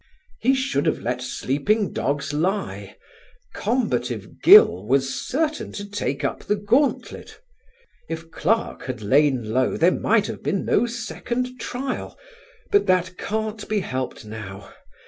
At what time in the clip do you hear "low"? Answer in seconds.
9.53-9.77